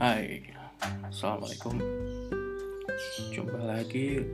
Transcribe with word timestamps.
Hai, 0.00 0.40
Assalamualaikum. 1.12 1.76
Jumpa 3.36 3.60
lagi. 3.68 4.24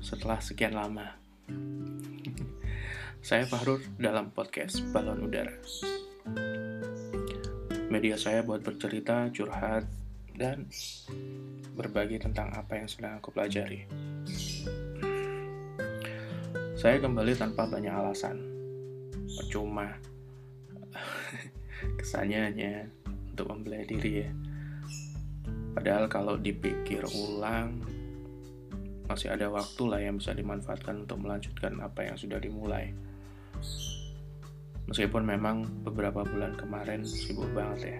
Setelah 0.00 0.40
sekian 0.40 0.72
lama. 0.72 1.12
Saya 3.20 3.44
Fahrur 3.44 3.84
dalam 4.00 4.32
podcast 4.32 4.80
Balon 4.96 5.28
Udara. 5.28 5.52
Media 7.92 8.16
saya 8.16 8.40
buat 8.40 8.64
bercerita, 8.64 9.28
curhat, 9.28 9.92
dan 10.32 10.64
berbagi 11.76 12.24
tentang 12.24 12.48
apa 12.48 12.80
yang 12.80 12.88
sedang 12.88 13.20
aku 13.20 13.28
pelajari. 13.28 13.84
Saya 16.80 16.96
kembali 16.96 17.36
tanpa 17.36 17.68
banyak 17.68 17.92
alasan. 17.92 18.40
Percuma. 19.36 19.92
Kesannya 22.00 22.40
hanya 22.40 23.03
untuk 23.34 23.50
membela 23.50 23.82
diri 23.82 24.22
ya. 24.22 24.30
Padahal 25.74 26.06
kalau 26.06 26.38
dipikir 26.38 27.02
ulang, 27.02 27.82
masih 29.10 29.34
ada 29.34 29.50
waktu 29.50 29.82
lah 29.90 30.00
yang 30.00 30.22
bisa 30.22 30.30
dimanfaatkan 30.30 31.02
untuk 31.02 31.18
melanjutkan 31.18 31.82
apa 31.82 32.06
yang 32.06 32.14
sudah 32.14 32.38
dimulai. 32.38 32.94
Meskipun 34.86 35.26
memang 35.26 35.66
beberapa 35.82 36.22
bulan 36.22 36.54
kemarin 36.54 37.02
sibuk 37.02 37.50
banget 37.50 37.90
ya. 37.90 37.98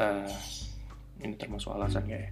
Uh, 0.00 0.32
ini 1.22 1.38
termasuk 1.38 1.70
alasan 1.76 2.10
ya? 2.10 2.18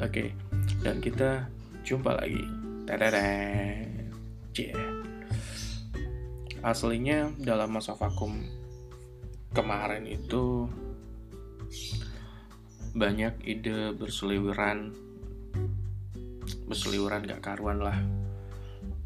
Oke, 0.00 0.08
okay. 0.08 0.28
dan 0.86 1.02
kita 1.02 1.50
jumpa 1.82 2.16
lagi. 2.16 2.44
Tadada. 2.86 3.22
Yeah 4.52 4.91
aslinya 6.62 7.34
dalam 7.42 7.74
masa 7.74 7.98
vakum 7.98 8.38
kemarin 9.50 10.06
itu 10.06 10.70
banyak 12.94 13.34
ide 13.42 13.90
berseliweran 13.98 14.94
berseliweran 16.70 17.26
gak 17.26 17.42
karuan 17.42 17.82
lah. 17.82 17.98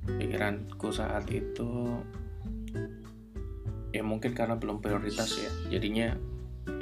Pikiranku 0.07 0.95
saat 0.95 1.27
itu 1.33 1.99
ya 3.91 4.05
mungkin 4.05 4.37
karena 4.37 4.55
belum 4.55 4.85
prioritas 4.85 5.35
ya. 5.35 5.51
Jadinya 5.73 6.15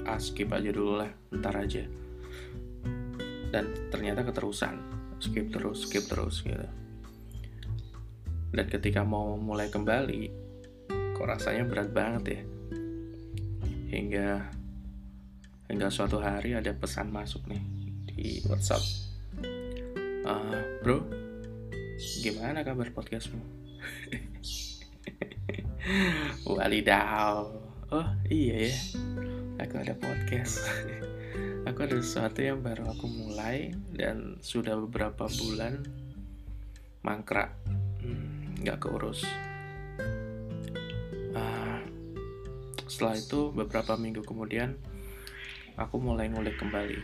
ah 0.05 0.21
skip 0.21 0.51
aja 0.53 0.75
dulu 0.75 1.01
lah 1.01 1.11
ntar 1.33 1.55
aja. 1.57 1.87
Dan 3.49 3.71
ternyata 3.95 4.27
keterusan. 4.27 4.77
Skip 5.23 5.55
terus 5.55 5.89
skip 5.89 6.05
terus 6.05 6.43
gitu. 6.43 6.69
Dan 8.55 8.67
ketika 8.69 9.07
mau 9.07 9.39
mulai 9.41 9.73
kembali 9.73 10.44
kok 11.15 11.31
rasanya 11.31 11.63
berat 11.63 11.95
banget 11.95 12.23
ya? 12.27 12.41
Hingga 13.95 14.29
hingga 15.71 15.89
suatu 15.89 16.19
hari 16.19 16.59
ada 16.59 16.75
pesan 16.75 17.15
masuk 17.15 17.47
nih 17.47 17.63
di 18.11 18.43
WhatsApp. 18.51 18.83
Uh, 20.27 20.59
bro 20.83 21.07
gimana 22.19 22.67
kabar 22.67 22.91
podcastmu? 22.91 23.39
Walidaw 26.51 27.47
oh 27.95 28.09
iya 28.27 28.67
ya. 28.67 28.75
Aku 29.63 29.79
ada 29.79 29.95
podcast. 29.95 30.67
Aku 31.71 31.87
ada 31.87 31.97
sesuatu 31.97 32.45
yang 32.45 32.61
baru 32.61 32.93
aku 32.93 33.09
mulai 33.09 33.73
dan 33.97 34.37
sudah 34.45 34.77
beberapa 34.77 35.25
bulan 35.25 35.81
mangkrak. 37.01 37.57
Hmm, 38.05 38.53
nggak 38.61 38.77
hmm, 38.77 38.85
keurus 38.85 39.25
setelah 42.95 43.19
itu 43.19 43.51
beberapa 43.51 43.99
minggu 43.99 44.23
kemudian 44.23 44.79
aku 45.75 45.99
mulai 45.99 46.31
ngulik 46.31 46.55
kembali. 46.63 47.03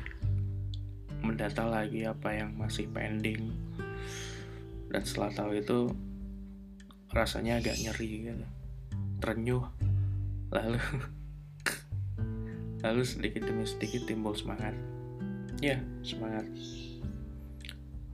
Mendata 1.26 1.66
lagi 1.66 2.06
apa 2.06 2.30
yang 2.30 2.54
masih 2.54 2.86
pending. 2.94 3.50
Dan 4.86 5.02
setelah 5.02 5.34
tahu 5.34 5.58
itu 5.58 5.90
rasanya 7.10 7.58
agak 7.58 7.74
nyeri 7.82 8.22
gitu. 8.22 8.46
Terenyuh. 9.18 9.66
Lalu 10.54 10.78
lalu 12.86 13.02
sedikit 13.02 13.50
demi 13.50 13.66
sedikit 13.66 14.06
timbul 14.06 14.38
semangat. 14.38 14.78
Ya 15.58 15.82
semangat. 16.06 16.46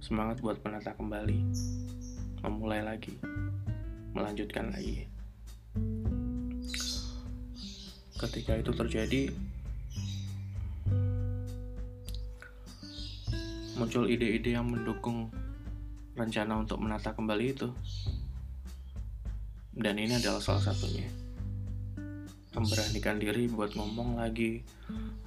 Semangat 0.01 0.41
buat 0.41 0.65
menata 0.65 0.97
kembali. 0.97 1.45
Memulai 2.41 2.81
lagi. 2.81 3.21
Melanjutkan 4.17 4.73
lagi 4.73 5.13
ketika 8.17 8.57
itu 8.57 8.73
terjadi 8.73 9.23
muncul 13.77 14.09
ide-ide 14.09 14.57
yang 14.57 14.73
mendukung 14.73 15.29
rencana 16.17 16.57
untuk 16.57 16.81
menata 16.81 17.13
kembali 17.13 17.47
itu. 17.53 17.69
Dan 19.77 20.01
ini 20.01 20.17
adalah 20.17 20.41
salah 20.41 20.73
satunya. 20.73 21.05
Memberanikan 22.57 23.21
diri 23.21 23.53
buat 23.53 23.77
ngomong 23.77 24.17
lagi 24.17 24.65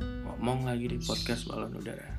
ngomong 0.01 0.65
lagi 0.65 0.89
di 0.89 0.97
podcast 0.97 1.45
balon 1.45 1.77
udara. 1.77 2.09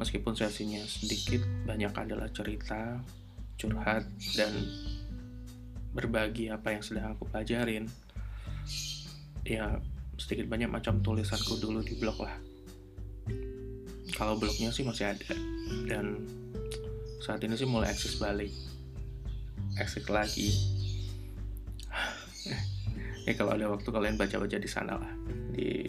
Meskipun 0.00 0.32
sesinya 0.32 0.80
sedikit 0.88 1.44
banyak 1.68 1.92
adalah 1.92 2.32
cerita 2.32 2.96
curhat 3.60 4.08
dan 4.32 4.52
berbagi 5.92 6.48
apa 6.48 6.76
yang 6.76 6.84
sedang 6.84 7.16
aku 7.16 7.28
pelajarin 7.28 7.88
ya 9.46 9.78
sedikit 10.18 10.50
banyak 10.50 10.66
macam 10.66 10.98
tulisanku 11.00 11.62
dulu 11.62 11.80
di 11.86 11.94
blog 11.96 12.18
lah. 12.18 12.34
Kalau 14.16 14.34
blognya 14.40 14.74
sih 14.74 14.82
masih 14.82 15.12
ada. 15.12 15.32
Dan 15.86 16.26
saat 17.22 17.38
ini 17.46 17.54
sih 17.54 17.68
mulai 17.68 17.94
eksis 17.94 18.18
balik. 18.18 18.50
Eksis 19.78 20.10
lagi. 20.10 20.50
Ya 23.26 23.34
kalau 23.34 23.58
ada 23.58 23.66
waktu 23.66 23.90
kalian 23.90 24.14
baca-baca 24.14 24.54
di 24.54 24.70
sana 24.70 25.02
lah. 25.02 25.10
Di 25.50 25.82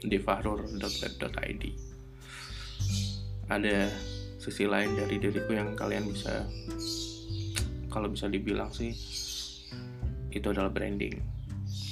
di 0.00 0.16
farur.web.id 0.16 1.64
ada 3.50 3.90
sisi 4.40 4.64
lain 4.64 4.96
dari 4.96 5.20
diriku 5.20 5.52
yang 5.52 5.76
kalian 5.76 6.08
bisa 6.08 6.48
kalau 7.92 8.08
bisa 8.08 8.30
dibilang 8.30 8.72
sih 8.72 8.94
itu 10.32 10.46
adalah 10.46 10.72
branding 10.72 11.20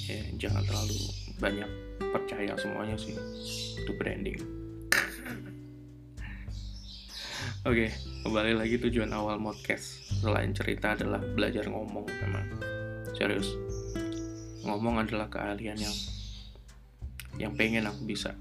ya 0.09 0.21
jangan 0.37 0.63
terlalu 0.65 0.97
banyak 1.39 1.69
percaya 2.11 2.53
semuanya 2.59 2.97
sih. 2.99 3.15
Itu 3.79 3.95
branding. 3.95 4.39
Oke 7.67 7.87
okay, 7.87 7.89
kembali 8.23 8.55
lagi 8.55 8.79
tujuan 8.79 9.11
awal 9.11 9.35
podcast. 9.39 9.99
Selain 10.23 10.55
cerita 10.55 10.95
adalah 10.95 11.19
belajar 11.19 11.67
ngomong 11.67 12.07
memang. 12.07 12.45
Serius. 13.15 13.51
Ngomong 14.63 15.03
adalah 15.03 15.27
keahlian 15.27 15.75
yang 15.75 15.95
yang 17.35 17.53
pengen 17.55 17.87
aku 17.87 18.07
bisa. 18.07 18.35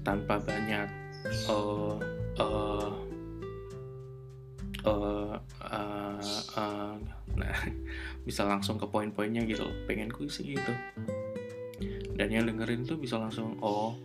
Tanpa 0.00 0.40
banyak 0.40 0.88
uh, 1.48 1.96
uh, 2.40 2.92
uh, 4.84 5.36
uh, 5.68 6.40
uh, 6.56 6.94
nah 7.36 7.56
bisa 8.24 8.44
langsung 8.44 8.76
ke 8.76 8.86
poin-poinnya 8.88 9.44
gitu 9.48 9.66
loh. 9.66 9.76
Pengenku 9.88 10.28
sih 10.28 10.56
gitu. 10.56 10.72
Dan 12.14 12.28
yang 12.28 12.44
dengerin 12.44 12.84
tuh 12.84 13.00
bisa 13.00 13.16
langsung 13.16 13.56
oh 13.64 13.96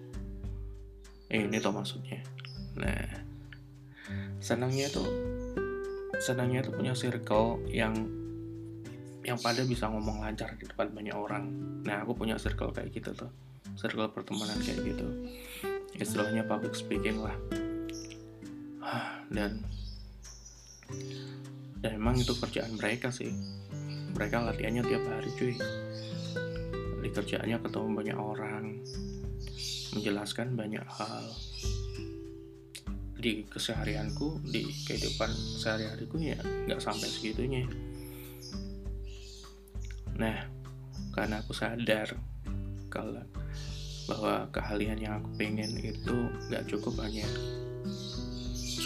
eh, 1.27 1.43
ini 1.43 1.59
tuh 1.59 1.73
maksudnya. 1.75 2.23
Nah 2.79 3.23
senangnya 4.39 4.87
tuh 4.91 5.09
senangnya 6.21 6.63
tuh 6.63 6.73
punya 6.77 6.93
circle 6.95 7.59
yang 7.67 7.95
yang 9.25 9.41
pada 9.41 9.65
bisa 9.65 9.89
ngomong 9.89 10.21
lancar 10.21 10.53
di 10.55 10.69
depan 10.69 10.93
banyak 10.93 11.15
orang. 11.17 11.49
Nah 11.83 12.05
aku 12.05 12.15
punya 12.15 12.39
circle 12.39 12.71
kayak 12.71 12.93
gitu 12.93 13.11
tuh. 13.11 13.31
Circle 13.75 14.13
pertemanan 14.13 14.55
kayak 14.61 14.85
gitu. 14.85 15.07
Istilahnya 15.97 16.45
public 16.45 16.77
speaking 16.77 17.19
lah. 17.19 17.35
Dan 19.33 19.65
dan 21.85 22.01
emang 22.01 22.17
itu 22.17 22.33
kerjaan 22.33 22.73
mereka 22.81 23.13
sih 23.13 23.29
mereka 24.15 24.47
latihannya 24.47 24.83
tiap 24.87 25.03
hari 25.11 25.29
cuy. 25.35 25.55
Di 27.03 27.09
kerjaannya 27.11 27.59
ketemu 27.59 27.87
banyak 27.91 28.17
orang 28.17 28.63
menjelaskan 29.93 30.55
banyak 30.55 30.85
hal. 30.87 31.25
Di 33.19 33.43
keseharianku 33.51 34.39
di 34.47 34.71
kehidupan 34.87 35.31
sehari-hariku 35.59 36.15
ya 36.17 36.39
nggak 36.39 36.79
sampai 36.79 37.07
segitunya. 37.11 37.67
Nah 40.15 40.47
karena 41.11 41.43
aku 41.43 41.51
sadar 41.51 42.15
kalau 42.87 43.23
bahwa 44.07 44.47
keahlian 44.53 45.01
yang 45.01 45.19
aku 45.19 45.29
pengen 45.35 45.75
itu 45.81 46.15
nggak 46.47 46.69
cukup 46.71 47.03
hanya 47.03 47.25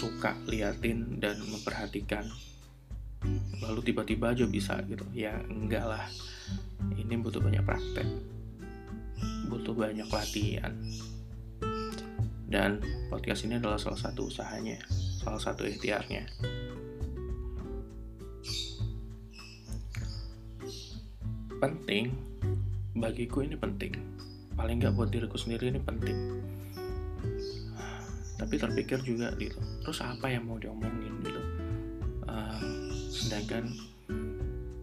suka 0.00 0.32
liatin 0.48 1.20
dan 1.20 1.36
memperhatikan 1.44 2.24
lalu 3.60 3.80
tiba-tiba 3.84 4.32
aja 4.32 4.44
bisa 4.48 4.80
gitu. 4.88 5.04
Ya 5.12 5.36
enggak 5.48 5.84
lah. 5.84 6.04
Ini 6.96 7.20
butuh 7.20 7.40
banyak 7.40 7.62
praktek. 7.62 8.08
Butuh 9.48 9.76
banyak 9.76 10.08
latihan. 10.08 10.72
Dan 12.50 12.82
podcast 13.12 13.46
ini 13.46 13.62
adalah 13.62 13.78
salah 13.78 14.00
satu 14.00 14.26
usahanya. 14.26 14.80
Salah 15.22 15.38
satu 15.38 15.62
ikhtiarnya. 15.68 16.26
Penting. 21.60 22.10
Bagiku 22.96 23.46
ini 23.46 23.54
penting. 23.54 23.94
Paling 24.58 24.82
nggak 24.82 24.96
buat 24.98 25.14
diriku 25.14 25.38
sendiri 25.38 25.70
ini 25.70 25.78
penting. 25.78 26.16
Tapi 28.40 28.54
terpikir 28.56 28.98
juga 29.04 29.30
gitu. 29.36 29.60
Terus 29.84 30.00
apa 30.02 30.32
yang 30.32 30.48
mau 30.48 30.56
diomongin 30.56 31.22
gitu 31.22 31.49
sedangkan 33.10 33.72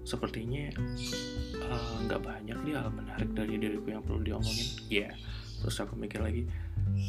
sepertinya 0.07 0.71
eh, 0.71 1.95
nggak 2.07 2.21
uh, 2.21 2.25
banyak 2.25 2.57
nih 2.63 2.74
hal 2.80 2.88
menarik 2.95 3.30
dari 3.36 3.59
diriku 3.59 3.88
yang 3.92 4.04
perlu 4.04 4.24
diomongin. 4.24 4.68
Ya 4.88 5.12
yeah. 5.12 5.13
terus 5.57 5.81
aku 5.81 5.98
mikir 5.98 6.21
lagi 6.21 6.45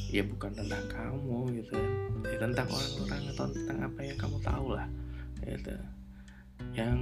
ya 0.08 0.24
bukan 0.24 0.56
tentang 0.56 0.80
kamu 0.88 1.52
gitu 1.60 1.76
kan 1.76 1.90
ya 2.24 2.36
tentang 2.40 2.66
orang-orang 2.72 3.22
atau 3.36 3.46
tentang 3.52 3.78
apa 3.84 4.00
yang 4.02 4.18
kamu 4.18 4.36
tahu 4.42 4.66
lah 4.74 4.88
gitu. 5.44 5.74
Yang 6.74 6.98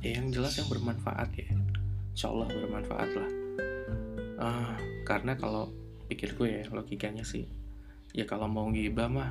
ya 0.00 0.10
yang 0.16 0.26
jelas 0.32 0.54
yang 0.56 0.68
bermanfaat 0.72 1.28
ya. 1.36 1.48
Insya 2.16 2.32
Allah 2.32 2.48
bermanfaat 2.48 3.10
lah. 3.12 3.30
Uh, 4.40 4.72
karena 5.04 5.36
kalau 5.36 5.68
pikirku 6.08 6.48
ya 6.48 6.64
logikanya 6.72 7.22
sih 7.22 7.44
ya 8.10 8.26
kalau 8.26 8.50
mau 8.50 8.66
gibah 8.74 9.06
mah 9.06 9.30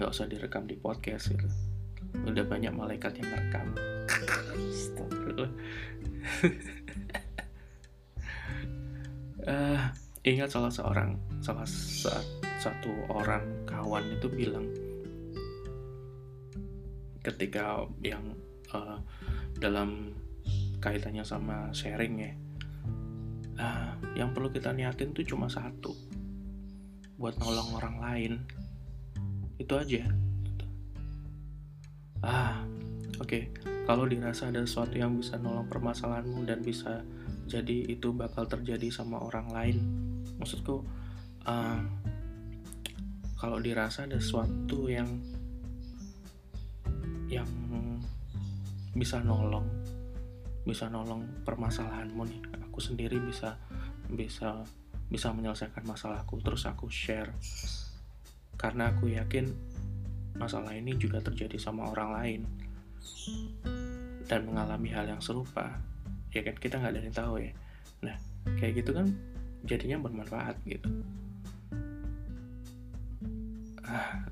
nggak 0.00 0.08
usah 0.08 0.24
direkam 0.24 0.64
di 0.64 0.80
podcast 0.80 1.28
gitu 1.28 1.48
udah 2.22 2.44
banyak 2.46 2.70
malaikat 2.70 3.18
yang 3.18 3.28
merekam 3.34 3.68
uh, 9.44 9.80
ingat 10.22 10.48
salah 10.48 10.70
seorang 10.70 11.18
salah 11.42 11.66
satu 12.62 12.90
orang 13.10 13.42
kawan 13.66 14.06
itu 14.14 14.30
bilang 14.30 14.70
ketika 17.24 17.82
yang 18.00 18.36
uh, 18.70 19.02
dalam 19.58 20.14
kaitannya 20.78 21.24
sama 21.24 21.72
sharing 21.72 22.14
ya 22.20 22.32
uh, 23.58 23.92
yang 24.14 24.30
perlu 24.32 24.50
kita 24.50 24.70
niatin 24.70 25.10
tuh 25.12 25.26
cuma 25.26 25.50
satu 25.50 25.94
buat 27.14 27.38
nolong 27.38 27.78
orang 27.78 27.96
lain. 28.02 28.32
Itu 29.54 29.78
aja 29.78 30.10
ah 32.24 32.64
oke 33.20 33.28
okay. 33.28 33.42
kalau 33.84 34.08
dirasa 34.08 34.48
ada 34.48 34.64
sesuatu 34.64 34.96
yang 34.96 35.20
bisa 35.20 35.36
nolong 35.36 35.68
permasalahanmu 35.68 36.48
dan 36.48 36.64
bisa 36.64 37.04
jadi 37.44 37.92
itu 37.92 38.16
bakal 38.16 38.48
terjadi 38.48 38.88
sama 38.88 39.20
orang 39.20 39.52
lain 39.52 39.76
maksudku 40.40 40.80
uh, 41.44 41.80
kalau 43.36 43.60
dirasa 43.60 44.08
ada 44.08 44.16
sesuatu 44.16 44.88
yang 44.88 45.20
yang 47.28 47.48
bisa 48.94 49.18
nolong 49.20 49.66
bisa 50.64 50.86
nolong 50.86 51.26
permasalahanmu 51.42 52.22
nih 52.24 52.40
aku 52.70 52.78
sendiri 52.78 53.18
bisa 53.20 53.58
bisa 54.08 54.64
bisa 55.10 55.28
menyelesaikan 55.34 55.84
masalahku 55.84 56.40
terus 56.40 56.64
aku 56.64 56.88
share 56.88 57.34
karena 58.56 58.94
aku 58.94 59.12
yakin 59.12 59.50
masalah 60.34 60.74
ini 60.74 60.98
juga 60.98 61.22
terjadi 61.22 61.56
sama 61.58 61.90
orang 61.90 62.10
lain 62.18 62.40
dan 64.26 64.46
mengalami 64.48 64.90
hal 64.90 65.06
yang 65.06 65.22
serupa. 65.22 65.78
Ya 66.34 66.42
kan 66.42 66.58
kita 66.58 66.82
nggak 66.82 66.92
ada 66.94 67.00
yang 67.00 67.14
tahu 67.14 67.34
ya. 67.38 67.52
Nah 68.02 68.16
kayak 68.58 68.82
gitu 68.82 68.90
kan 68.92 69.06
jadinya 69.62 70.02
bermanfaat 70.02 70.58
gitu. 70.66 70.90
Ah, 73.84 74.26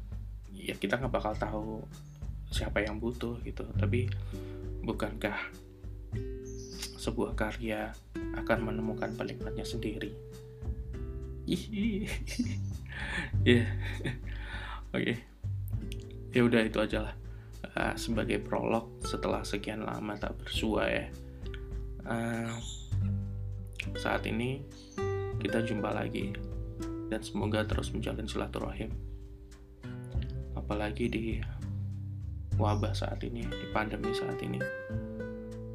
ya 0.51 0.75
kita 0.75 0.99
nggak 0.99 1.13
bakal 1.13 1.35
tahu 1.37 1.67
siapa 2.51 2.83
yang 2.83 2.99
butuh 2.99 3.39
gitu. 3.47 3.63
Tapi 3.79 4.11
bukankah 4.83 5.39
sebuah 6.99 7.35
karya 7.35 7.95
akan 8.39 8.59
menemukan 8.71 9.11
penikmatnya 9.15 9.67
sendiri? 9.67 10.13
Ya 13.43 13.67
oke 14.95 15.32
ya 16.33 16.43
udah 16.49 16.63
itu 16.65 16.81
aja 16.81 16.99
lah. 17.09 17.15
Uh, 17.73 17.95
sebagai 17.95 18.43
prolog 18.43 19.01
setelah 19.07 19.47
sekian 19.47 19.85
lama 19.85 20.17
tak 20.19 20.35
bersua 20.41 20.89
ya. 20.89 21.07
Uh, 22.03 22.53
saat 24.01 24.27
ini 24.27 24.65
kita 25.39 25.63
jumpa 25.63 25.93
lagi. 25.93 26.33
Dan 27.13 27.21
semoga 27.21 27.61
terus 27.69 27.93
menjalin 27.93 28.25
silaturahim. 28.25 28.89
Apalagi 30.57 31.07
di 31.13 31.25
wabah 32.57 32.97
saat 32.97 33.21
ini 33.21 33.45
di 33.45 33.67
pandemi 33.71 34.11
saat 34.17 34.41
ini. 34.41 34.59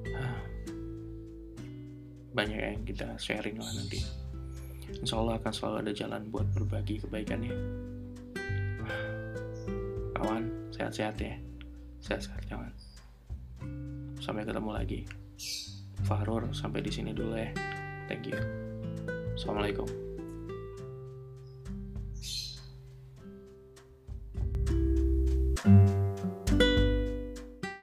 Uh, 0.10 0.42
banyak 2.34 2.58
yang 2.58 2.82
kita 2.82 3.14
sharing 3.22 3.62
lah 3.62 3.70
nanti. 3.78 4.02
Insya 4.88 5.22
Allah 5.22 5.38
akan 5.38 5.54
selalu 5.54 5.76
ada 5.86 5.94
jalan 5.94 6.22
buat 6.34 6.50
berbagi 6.58 7.06
kebaikannya 7.06 7.54
sehat-sehat 10.88 11.20
ya. 11.20 11.36
Sehat-sehat 12.00 12.44
kawan 12.48 12.72
sampai 14.24 14.48
ketemu 14.48 14.72
lagi. 14.72 15.00
Fahrur 16.08 16.48
sampai 16.56 16.80
di 16.80 16.92
sini 16.94 17.12
dulu 17.12 17.36
ya. 17.36 17.52
Thank 18.08 18.32
you. 18.32 18.40
Assalamualaikum 19.36 20.07